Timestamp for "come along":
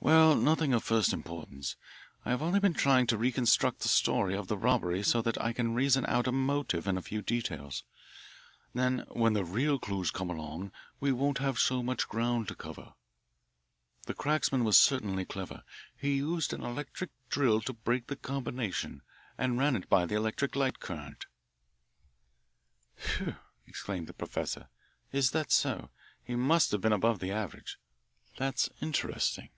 10.12-10.70